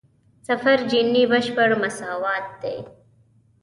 صفر 0.47 0.77
جیني 0.91 1.23
بشپړ 1.31 1.69
مساوات 1.81 2.45
دی. 2.61 2.77